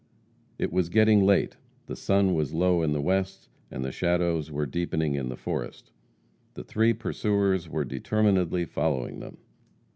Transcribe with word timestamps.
It 0.57 0.73
was 0.73 0.89
getting 0.89 1.21
late; 1.23 1.57
the 1.85 1.95
sun 1.95 2.33
was 2.33 2.53
low 2.55 2.81
in 2.81 2.91
the 2.91 2.99
west, 3.03 3.49
and 3.69 3.85
the 3.85 3.91
shadows 3.91 4.49
were 4.49 4.65
deepening 4.65 5.13
in 5.13 5.29
the 5.29 5.35
forest. 5.37 5.91
The 6.55 6.63
three 6.63 6.93
pursuers 6.93 7.69
were 7.69 7.85
determinedly 7.85 8.65
following 8.65 9.19
them. 9.19 9.37